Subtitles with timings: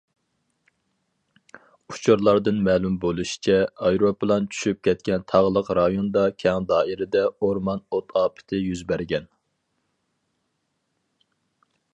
[1.95, 3.57] ئۇچۇرلاردىن مەلۇم بولۇشىچە،
[3.89, 9.33] ئايروپىلان چۈشۈپ كەتكەن تاغلىق رايوندا كەڭ دائىرىدە ئورمان ئوت ئاپىتى يۈز بەرگەن.